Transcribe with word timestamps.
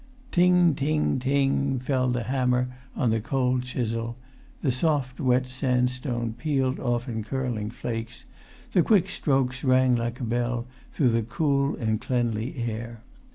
Ting, 0.31 0.73
ting, 0.73 1.19
ting, 1.19 1.77
fell 1.79 2.09
the 2.09 2.23
hammer 2.23 2.75
on 2.95 3.11
the 3.11 3.21
cold 3.21 3.61
chisel; 3.61 4.17
the 4.61 4.71
soft, 4.71 5.19
wet 5.19 5.45
sandstone 5.45 6.33
peeled 6.33 6.79
off 6.79 7.07
in 7.07 7.23
curling 7.23 7.69
flakes; 7.69 8.25
the 8.71 8.81
quick 8.81 9.07
strokes 9.07 9.63
rang 9.63 9.95
like 9.95 10.19
a 10.19 10.23
bell 10.23 10.65
through 10.91 11.09
the 11.09 11.21
cool 11.21 11.75
and 11.75 12.01
cleanly 12.01 12.55
air. 12.67 13.03